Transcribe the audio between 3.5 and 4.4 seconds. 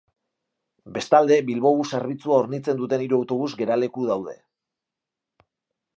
geraleku daude.